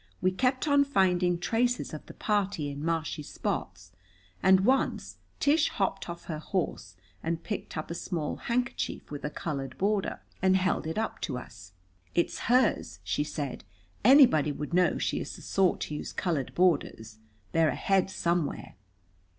[0.19, 3.91] We kept on finding traces of the party in marshy spots,
[4.41, 9.29] and once Tish hopped off her horse and picked up a small handkerchief with a
[9.29, 11.73] colored border and held it up to us.
[12.15, 13.63] "It's hers," she said.
[14.03, 17.19] "Anybody would know she is the sort to use colored borders.
[17.51, 18.77] They're ahead somewhere."